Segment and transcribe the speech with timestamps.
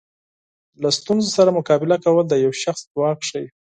[0.81, 3.47] له ستونزو سره مقابله کول د یو شخص ځواک ښیي.